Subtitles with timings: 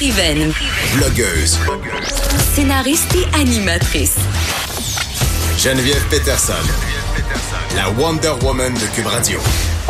[0.00, 0.50] Écrivaine.
[0.96, 1.58] Blogueuse.
[2.54, 4.16] Scénariste et animatrice.
[5.58, 6.54] Geneviève Peterson.
[7.76, 9.38] La Wonder Woman de Cube Radio.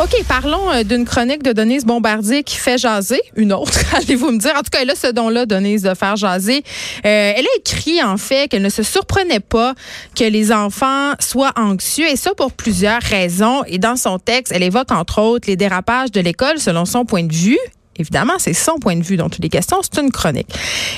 [0.01, 3.21] OK, parlons euh, d'une chronique de Denise Bombardier qui fait jaser.
[3.37, 4.51] Une autre, allez-vous me dire.
[4.51, 6.61] En tout cas, elle a ce don-là, Denise, de faire jaser.
[7.05, 9.75] Euh, elle a écrit, en fait, qu'elle ne se surprenait pas
[10.13, 13.63] que les enfants soient anxieux, et ça pour plusieurs raisons.
[13.65, 17.23] Et dans son texte, elle évoque, entre autres, les dérapages de l'école selon son point
[17.23, 17.59] de vue
[17.97, 19.77] Évidemment, c'est son point de vue dans toutes les questions.
[19.81, 20.47] C'est une chronique.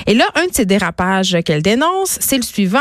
[0.06, 2.80] Et là, un de ces dérapages qu'elle dénonce, c'est le suivant.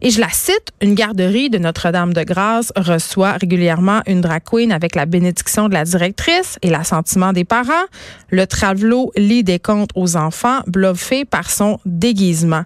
[0.00, 0.72] Et je la cite.
[0.80, 6.58] Une garderie de Notre-Dame-de-Grâce reçoit régulièrement une drag queen avec la bénédiction de la directrice
[6.62, 7.86] et l'assentiment des parents.
[8.30, 12.62] Le travelot lit des contes aux enfants, bluffé par son déguisement.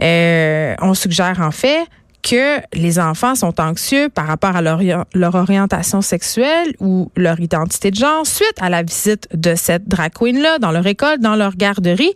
[0.00, 1.84] Euh, on suggère en fait
[2.22, 7.96] que les enfants sont anxieux par rapport à leur, orientation sexuelle ou leur identité de
[7.96, 12.12] genre suite à la visite de cette drag queen-là dans leur école, dans leur garderie.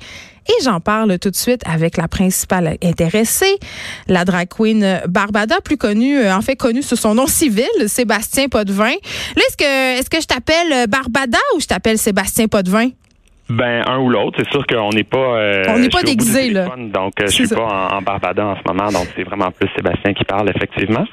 [0.49, 3.59] Et j'en parle tout de suite avec la principale intéressée,
[4.09, 8.49] la drag queen Barbada, plus connue, euh, en fait connue sous son nom civil, Sébastien
[8.49, 8.91] Potvin.
[9.37, 12.89] Là, est-ce que, est-ce que je t'appelle Barbada ou je t'appelle Sébastien Potvin?
[13.53, 15.19] Ben un ou l'autre, c'est sûr qu'on n'est pas.
[15.19, 16.69] Euh, on n'est pas déguisé là.
[16.77, 19.69] Donc euh, je suis pas en, en, Barbada en ce moment, donc c'est vraiment plus
[19.77, 21.05] Sébastien qui parle effectivement.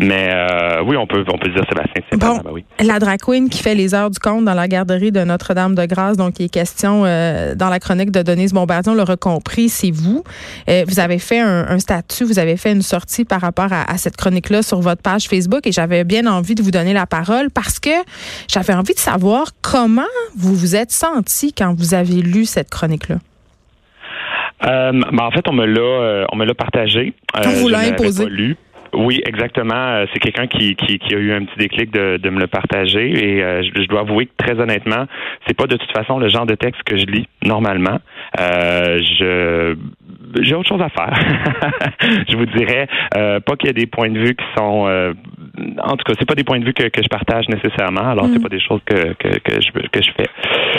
[0.00, 2.02] Mais euh, oui, on peut on peut dire Sébastien.
[2.12, 2.64] Bon, oui.
[2.78, 6.38] la drag queen qui fait les heures du compte dans la garderie de Notre-Dame-de-Grâce, donc
[6.38, 10.22] il est question euh, dans la chronique de Denise Bombardier, on l'aura compris, c'est vous.
[10.68, 13.90] Euh, vous avez fait un, un, statut, vous avez fait une sortie par rapport à,
[13.90, 17.06] à cette chronique-là sur votre page Facebook et j'avais bien envie de vous donner la
[17.06, 17.90] parole parce que
[18.46, 20.02] j'avais envie de savoir comment
[20.36, 23.16] vous vous êtes senti quand vous avez lu cette chronique-là?
[24.66, 27.14] Euh, ben en fait, on me l'a, euh, on me l'a partagé.
[27.36, 28.26] Euh, on vous l'a imposé.
[28.26, 28.56] Lu.
[28.94, 29.74] Oui, exactement.
[29.74, 32.46] Euh, c'est quelqu'un qui, qui, qui, a eu un petit déclic de, de me le
[32.46, 35.06] partager et euh, je, dois avouer que très honnêtement,
[35.46, 37.98] c'est pas de toute façon le genre de texte que je lis normalement.
[38.40, 39.76] Euh, je
[40.42, 41.12] j'ai autre chose à faire.
[42.28, 42.86] je vous dirais
[43.16, 45.14] euh, pas qu'il y a des points de vue qui sont
[45.82, 48.08] en tout cas, c'est pas des points de vue que, que je partage nécessairement.
[48.08, 48.42] Alors, c'est mm.
[48.42, 50.28] pas des choses que, que, que, je, que je fais.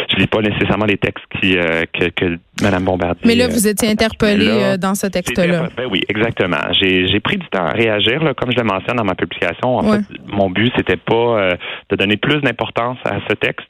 [0.09, 3.21] Je lis pas nécessairement les textes qui, euh, que, que Mme Bombardier.
[3.25, 5.69] Mais là, vous étiez interpellé euh, dans ce texte-là.
[5.75, 6.57] Ben oui, exactement.
[6.79, 8.23] J'ai pris du temps à réagir.
[8.23, 11.55] Là, comme je le mentionne dans ma publication, en fait, mon but, c'était pas euh,
[11.89, 13.69] de donner plus d'importance à ce texte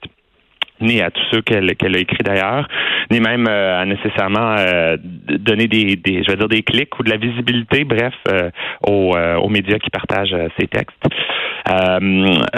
[0.81, 2.67] ni à tous ceux qu'elle a écrit d'ailleurs,
[3.11, 4.97] ni même euh, à nécessairement euh,
[5.27, 8.49] donner des, des, je veux dire des clics ou de la visibilité, bref, euh,
[8.87, 10.95] aux, aux, médias qui partagent ces textes.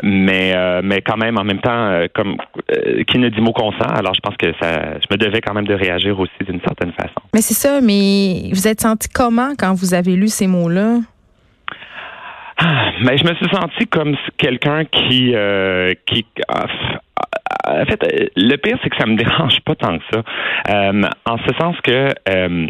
[0.03, 2.37] mais mais quand même en même temps, comme
[3.07, 5.67] qui ne dit mot consent, alors je pense que ça, je me devais quand même
[5.67, 7.21] de réagir aussi d'une certaine façon.
[7.33, 7.81] Mais c'est ça.
[7.81, 10.97] Mais vous êtes senti comment quand vous avez lu ces mots-là?
[12.57, 15.33] Ah, mais je me suis senti comme quelqu'un qui
[16.05, 16.25] qui
[17.67, 20.23] en fait, euh, le pire, c'est que ça me dérange pas tant que ça.
[20.69, 22.67] Euh, en ce sens que euh,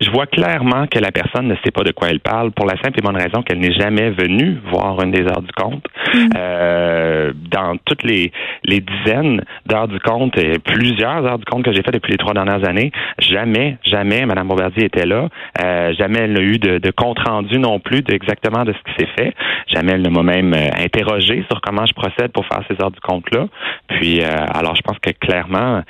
[0.00, 2.76] je vois clairement que la personne ne sait pas de quoi elle parle pour la
[2.82, 5.84] simple et bonne raison qu'elle n'est jamais venue voir une des heures du compte.
[6.12, 6.28] Mm.
[6.36, 8.30] Euh, dans toutes les,
[8.64, 12.18] les dizaines d'heures du compte et plusieurs heures du compte que j'ai fait depuis les
[12.18, 15.28] trois dernières années, jamais, jamais Mme Bombardier était là.
[15.64, 18.92] Euh, jamais elle n'a eu de, de, compte rendu non plus de exactement de ce
[18.92, 19.34] qui s'est fait.
[19.68, 22.90] Jamais elle ne m'a même euh, interrogé sur comment je procède pour faire ces heures
[22.90, 23.46] du compte-là.
[23.88, 25.82] Puis, euh, alors je pense que clairement,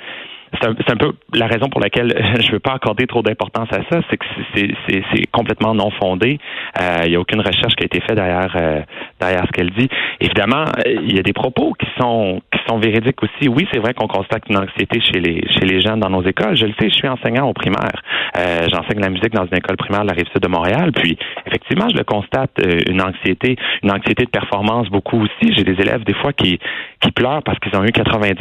[0.61, 3.81] c'est un, peu la raison pour laquelle je ne veux pas accorder trop d'importance à
[3.91, 4.25] ça, c'est que
[4.55, 6.39] c'est complètement non fondé.
[6.79, 8.81] Euh, il n'y a aucune recherche qui a été faite derrière euh,
[9.19, 9.89] derrière ce qu'elle dit.
[10.19, 13.49] Évidemment, il y a des propos qui sont qui sont véridiques aussi.
[13.49, 16.55] Oui, c'est vrai qu'on constate une anxiété chez les chez les jeunes dans nos écoles.
[16.55, 18.01] Je le sais, je suis enseignant au primaire.
[18.37, 20.91] Euh, J'enseigne la musique dans une école primaire de la rive de Montréal.
[20.93, 25.53] Puis effectivement, je le constate euh, une anxiété, une anxiété de performance beaucoup aussi.
[25.55, 26.59] J'ai des élèves des fois qui
[27.01, 28.35] qui pleurent parce qu'ils ont eu 90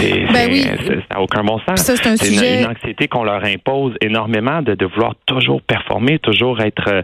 [0.00, 0.61] C'est ben oui.
[0.62, 1.80] Ça n'a aucun bon sens.
[1.80, 2.60] C'est un sujet...
[2.60, 7.02] une, anxiété qu'on leur impose énormément de, de vouloir toujours performer, toujours être euh,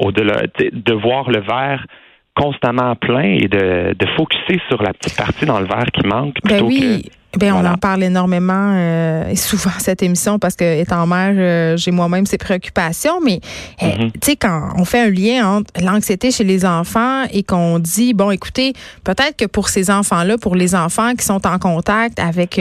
[0.00, 1.86] au-delà, de voir le verre
[2.34, 6.36] constamment plein et de, de focuser sur la petite partie dans le verre qui manque
[6.42, 7.10] ben plutôt oui.
[7.38, 11.76] Ben, on en parle énormément euh, et souvent cette émission parce que étant mère, euh,
[11.76, 13.20] j'ai moi-même ces préoccupations.
[13.24, 13.40] Mais
[13.82, 14.12] euh, mm-hmm.
[14.12, 18.14] tu sais, quand on fait un lien entre l'anxiété chez les enfants et qu'on dit
[18.14, 18.72] bon, écoutez,
[19.04, 22.60] peut-être que pour ces enfants-là, pour les enfants qui sont en contact avec,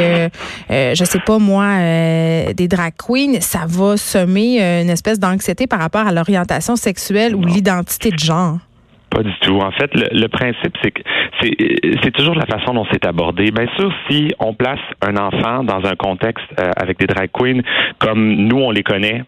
[0.70, 1.78] je sais pas moi,
[2.54, 7.44] des drag queens, ça va semer une espèce d'anxiété par rapport à l'orientation sexuelle ou
[7.44, 8.58] l'identité de genre.
[9.14, 9.60] Pas du tout.
[9.60, 11.04] En fait, le, principe, c'est que
[12.02, 13.52] c'est toujours la façon dont c'est abordé.
[13.52, 17.62] Bien sûr, si on place un enfant dans un contexte euh, avec des drag queens
[18.00, 19.24] comme nous, on les connaît,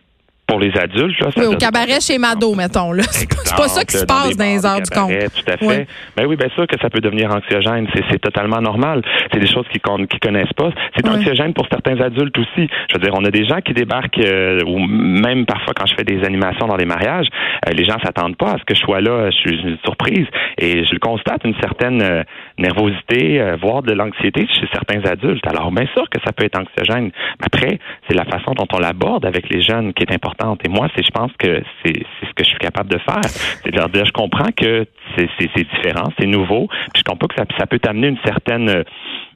[0.48, 1.20] pour les adultes.
[1.20, 2.92] Là, oui, au cabaret chez Mado, mettons.
[2.92, 3.04] Là.
[3.10, 5.12] C'est, pas, ça qui se passe dans, les heures du compte.
[5.12, 5.66] Tout à fait.
[5.68, 5.88] Mais
[6.18, 7.88] ben oui, bien sûr que ça peut devenir anxiogène.
[8.10, 9.02] C'est, totalement normal.
[9.32, 10.70] C'est des choses qu'ils ne connaissent pas.
[10.96, 12.70] C'est anxiogène pour certains adultes aussi.
[12.90, 15.96] Je veux dire, on a des gens qui débarquent, euh, ou même parfois quand je
[15.96, 17.28] fais des animations dans les mariages,
[17.68, 19.30] euh, les gens s'attendent pas à ce que je sois là.
[19.32, 20.28] Je suis une surprise.
[20.58, 22.24] Et je le constate, une certaine euh,
[22.58, 25.46] nervosité, voire de l'anxiété chez certains adultes.
[25.48, 27.12] Alors, bien sûr que ça peut être anxiogène.
[27.44, 30.88] Après, c'est la façon dont on l'aborde avec les jeunes qui est importante et moi,
[30.96, 33.24] c'est, je pense que c'est, ce que je suis capable de faire.
[33.24, 34.86] C'est de leur dire, je comprends que
[35.18, 38.84] c'est, différent, c'est nouveau, puis je comprends que ça, ça peut t'amener une certaine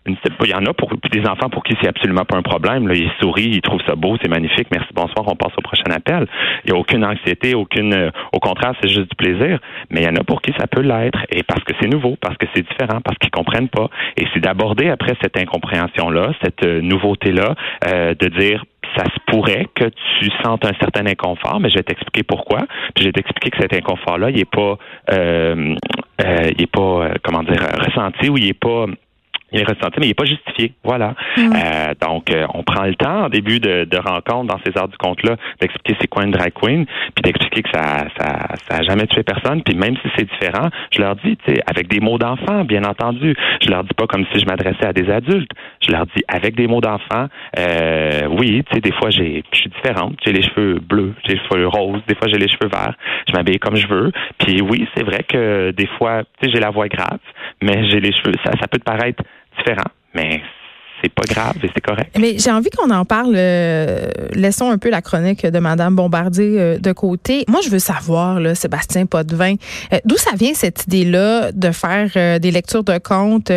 [0.05, 2.87] il y en a pour des enfants pour qui c'est absolument pas un problème.
[2.87, 4.67] Là, ils sourient, ils trouvent ça beau, c'est magnifique.
[4.71, 6.25] Merci, bonsoir, on passe au prochain appel.
[6.65, 8.11] Il n'y a aucune anxiété, aucune.
[8.33, 9.59] Au contraire, c'est juste du plaisir.
[9.89, 12.15] Mais il y en a pour qui ça peut l'être, et parce que c'est nouveau,
[12.21, 13.89] parce que c'est différent, parce qu'ils comprennent pas.
[14.17, 17.55] Et c'est d'aborder après cette incompréhension-là, cette euh, nouveauté-là,
[17.87, 18.63] euh, de dire
[18.95, 22.59] ça se pourrait que tu sentes un certain inconfort, mais je vais t'expliquer pourquoi.
[22.95, 24.77] Puis je vais t'expliquer que cet inconfort-là, il n'est pas,
[25.11, 25.75] euh,
[26.21, 28.85] euh, il est pas, euh, comment dire, ressenti ou il est pas
[29.51, 30.73] il est ressenti, mais il n'est pas justifié.
[30.83, 31.15] Voilà.
[31.37, 31.41] Mm.
[31.41, 34.87] Euh, donc, euh, on prend le temps en début de, de rencontre dans ces heures
[34.87, 36.85] du compte-là d'expliquer c'est quoi une drag queen,
[37.15, 39.63] puis d'expliquer que ça, ça, ça a jamais tué personne.
[39.63, 42.83] Puis même si c'est différent, je leur dis, tu sais, avec des mots d'enfant, bien
[42.83, 43.35] entendu.
[43.61, 45.51] Je leur dis pas comme si je m'adressais à des adultes.
[45.81, 47.27] Je leur dis avec des mots d'enfant.
[47.57, 50.17] Euh, oui, tu sais, des fois j'ai, je suis différente.
[50.25, 52.01] J'ai les cheveux bleus, j'ai les cheveux roses.
[52.07, 52.95] Des fois j'ai les cheveux verts.
[53.27, 54.11] Je m'habille comme je veux.
[54.37, 57.19] Puis oui, c'est vrai que des fois, tu sais, j'ai la voix grave,
[57.61, 58.33] mais j'ai les cheveux.
[58.43, 59.23] Ça, ça peut te paraître
[59.59, 60.41] différent, mais
[61.01, 62.15] c'est pas grave et c'est correct.
[62.19, 63.33] Mais j'ai envie qu'on en parle.
[63.35, 67.43] Euh, laissons un peu la chronique de Madame Bombardier euh, de côté.
[67.47, 69.55] Moi, je veux savoir, là, Sébastien Potvin,
[69.93, 73.51] euh, d'où ça vient cette idée-là de faire des lectures de contes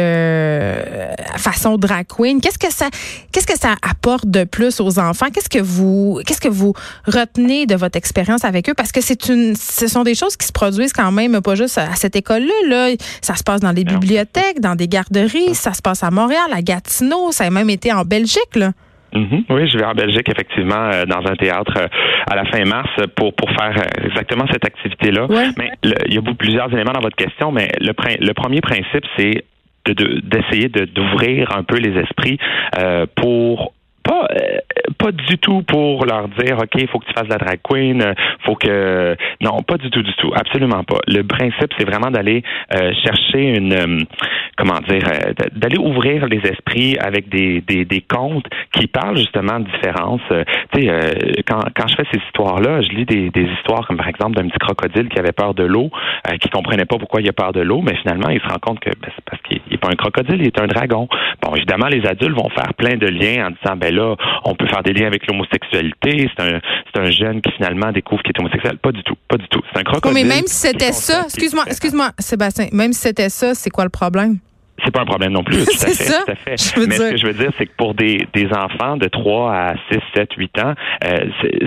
[1.38, 2.41] façon drag queen?
[2.41, 2.88] Qu'est-ce que ça,
[3.31, 5.26] qu'est-ce que ça apporte de plus aux enfants?
[5.32, 6.75] Qu'est-ce que vous, qu'est-ce que vous
[7.06, 8.75] retenez de votre expérience avec eux?
[8.75, 11.79] Parce que c'est une, ce sont des choses qui se produisent quand même pas juste
[11.79, 12.53] à cette école-là.
[12.69, 16.50] Là, ça se passe dans des bibliothèques, dans des garderies, ça se passe à Montréal,
[16.53, 18.72] à Gatineau ça même été en Belgique, là.
[19.12, 19.44] Mm-hmm.
[19.50, 21.87] Oui, je vais en Belgique effectivement euh, dans un théâtre euh,
[22.31, 25.26] à la fin mars pour pour faire euh, exactement cette activité-là.
[25.58, 29.44] Mais il y a plusieurs éléments dans votre question, mais le, le premier principe c'est
[29.84, 32.38] d'essayer de, d'ouvrir un peu les esprits
[33.16, 34.58] pour pas euh,
[34.99, 38.14] pas du tout pour leur dire ok faut que tu fasses la drag queen euh,
[38.44, 40.99] faut que non pas du tout du tout absolument pas.
[41.06, 42.43] Le principe c'est vraiment d'aller
[42.75, 44.06] euh, chercher une
[44.56, 45.06] comment dire
[45.54, 50.20] d'aller ouvrir les esprits avec des, des, des contes qui parlent justement de différence
[50.72, 53.96] tu sais quand, quand je fais ces histoires là je lis des, des histoires comme
[53.96, 55.90] par exemple d'un petit crocodile qui avait peur de l'eau
[56.40, 58.81] qui comprenait pas pourquoi il a peur de l'eau mais finalement il se rend compte
[58.81, 61.08] que ben, c'est parce qu'il est pas un crocodile il est un dragon.
[61.43, 64.66] Bon évidemment les adultes vont faire plein de liens en disant ben là, on peut
[64.66, 66.28] faire des liens avec l'homosexualité.
[66.36, 66.60] C'est un,
[66.92, 68.78] c'est un jeune qui finalement découvre qu'il est homosexuel.
[68.78, 69.60] Pas du tout, pas du tout.
[69.72, 70.14] C'est un crocodile.
[70.14, 73.90] mais même si c'était ça, excuse-moi, excuse-moi, Sébastien, même si c'était ça, c'est quoi le
[73.90, 74.38] problème?
[74.84, 75.64] C'est pas un problème non plus.
[75.64, 75.94] Tout à fait.
[75.94, 76.56] Ça, tout à fait.
[76.87, 79.75] Mais ce que je veux dire, c'est que pour des, des enfants de 3 à
[79.90, 80.75] 6, 7, 8 ans,
[81.05, 81.25] euh,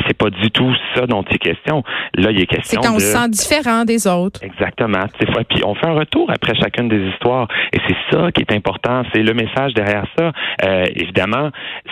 [0.07, 1.83] c'est pas du tout ça dont il est question.
[2.15, 2.81] Là, il est question.
[2.81, 4.43] C'est quand on se sent différent des autres.
[4.43, 5.03] Exactement.
[5.31, 7.47] Fois, puis on fait un retour après chacune des histoires.
[7.73, 9.03] Et c'est ça qui est important.
[9.13, 10.31] C'est le message derrière ça.
[10.63, 11.49] Euh, évidemment,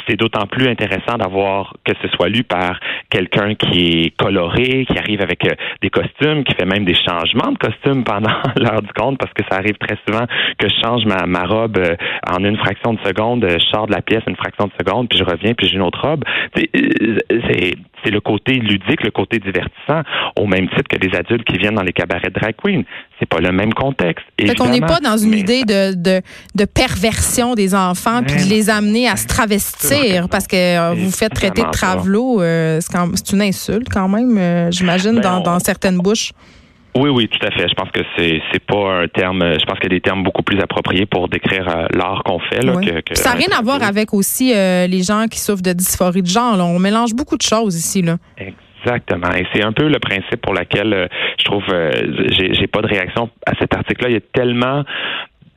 [0.07, 2.79] c'est d'autant plus intéressant d'avoir que ce soit lu par
[3.09, 7.51] quelqu'un qui est coloré, qui arrive avec euh, des costumes, qui fait même des changements
[7.51, 10.25] de costumes pendant l'heure du compte, parce que ça arrive très souvent
[10.57, 11.12] que je change ma,
[11.45, 11.95] robe euh,
[12.27, 15.17] en une fraction de seconde, je sors de la pièce une fraction de seconde, puis
[15.17, 16.23] je reviens, puis j'ai une autre robe.
[16.55, 16.69] C'est
[18.03, 20.01] c'est le côté ludique, le côté divertissant,
[20.37, 22.83] au même titre que les adultes qui viennent dans les cabarets de drag queen.
[23.19, 24.25] C'est pas le même contexte.
[24.39, 26.21] Fait qu'on n'est pas dans une idée de, de,
[26.55, 31.11] de, perversion des enfants puis de les amener à se travestir parce que euh, vous
[31.11, 32.41] faites traiter de travelot.
[32.41, 36.31] Euh, c'est une insulte quand même, euh, j'imagine, ben, dans, dans certaines bouches.
[36.95, 37.67] Oui, oui, tout à fait.
[37.67, 39.41] Je pense que c'est c'est pas un terme.
[39.41, 42.39] Je pense qu'il y a des termes beaucoup plus appropriés pour décrire euh, l'art qu'on
[42.39, 42.61] fait.
[42.61, 45.73] Là, que, ça n'a rien à voir avec aussi euh, les gens qui souffrent de
[45.73, 46.57] dysphorie de genre.
[46.59, 48.03] On mélange beaucoup de choses ici.
[48.03, 48.17] Là.
[48.37, 49.31] Exactement.
[49.31, 51.07] Et c'est un peu le principe pour lequel euh,
[51.39, 51.63] je trouve
[52.29, 54.09] j'ai pas de réaction à cet article-là.
[54.09, 54.83] Il y a tellement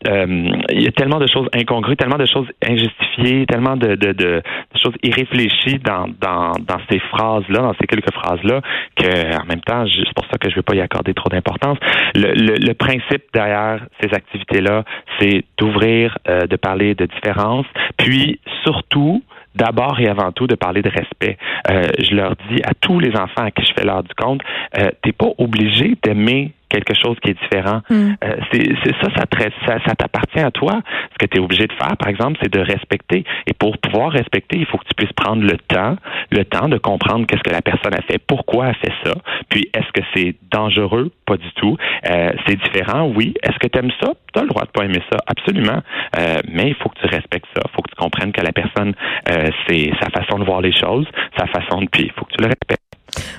[0.07, 0.27] euh,
[0.71, 4.43] il y a tellement de choses incongrues, tellement de choses injustifiées, tellement de, de, de,
[4.83, 8.61] choses irréfléchies dans, dans, dans ces phrases-là, dans ces quelques phrases-là,
[8.97, 11.29] que en même temps, c'est pour ça que je ne vais pas y accorder trop
[11.29, 11.79] d'importance.
[12.15, 14.85] Le, le, principe derrière ces activités-là,
[15.19, 19.23] c'est d'ouvrir, euh, de parler de différence, puis surtout
[19.57, 21.39] d'abord et avant tout de parler de respect.
[21.71, 24.43] Euh, je leur dis à tous les enfants à qui je fais l'heure du compte,
[24.79, 27.80] euh, t'es pas obligé d'aimer quelque chose qui est différent.
[27.88, 28.14] Hmm.
[28.25, 29.25] Euh, c'est ça, ça,
[29.66, 30.80] ça, ça t'appartient à toi.
[31.12, 33.25] Ce que tu es obligé de faire, par exemple, c'est de respecter.
[33.46, 35.96] Et pour pouvoir respecter, il faut que tu puisses prendre le temps,
[36.30, 39.14] le temps de comprendre qu'est-ce que la personne a fait, pourquoi elle fait ça.
[39.49, 41.12] Puis, est-ce que c'est dangereux?
[41.26, 41.76] Pas du tout.
[42.11, 43.35] Euh, c'est différent, oui.
[43.42, 44.12] Est-ce que tu aimes ça?
[44.32, 45.82] Tu as le droit de pas aimer ça, absolument.
[46.18, 47.62] Euh, mais il faut que tu respectes ça.
[47.64, 48.94] Il faut que tu comprennes que la personne,
[49.30, 51.06] euh, c'est sa façon de voir les choses,
[51.37, 51.88] sa façon de...
[51.88, 52.82] Puis, il faut que tu le respectes.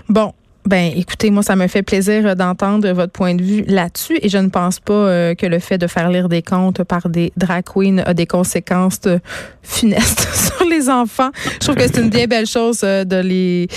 [0.10, 0.32] Bon,
[0.68, 4.28] ben, écoutez, moi, ça me fait plaisir euh, d'entendre votre point de vue là-dessus et
[4.28, 7.32] je ne pense pas euh, que le fait de faire lire des contes par des
[7.38, 9.20] drag queens a des conséquences euh,
[9.64, 11.30] funestes sur les enfants.
[11.54, 13.68] Je trouve que c'est une bien belle chose de les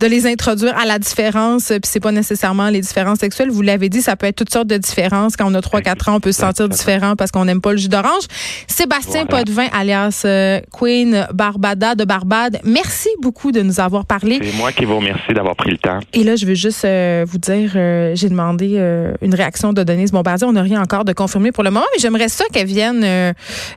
[0.00, 1.66] de les introduire à la différence.
[1.66, 3.50] Puis c'est pas nécessairement les différences sexuelles.
[3.50, 5.36] Vous l'avez dit, ça peut être toutes sortes de différences.
[5.36, 7.78] Quand on a 3-4 ans, on peut se sentir différent parce qu'on n'aime pas le
[7.78, 8.24] jus d'orange.
[8.68, 9.44] Sébastien Voilà.
[9.44, 10.26] Potvin, alias
[10.72, 14.38] Queen Barbada de Barbade, merci beaucoup de nous avoir parlé.
[14.42, 15.98] C'est moi qui vous remercie d'avoir pris le temps.
[16.12, 19.82] Et là, je veux juste euh, vous dire, euh, j'ai demandé euh, une réaction de
[19.82, 20.46] Denise Bombardier.
[20.46, 23.00] On n'a rien encore de confirmé pour le moment, mais j'aimerais ça qu'elle vienne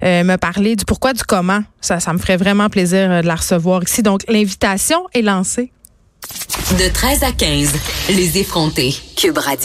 [0.01, 1.63] me parler du pourquoi, du comment.
[1.81, 4.03] Ça, ça me ferait vraiment plaisir de la recevoir ici.
[4.03, 5.71] Donc, l'invitation est lancée.
[6.77, 7.73] De 13 à 15,
[8.09, 8.93] les effrontés.
[9.15, 9.57] Cube Radio.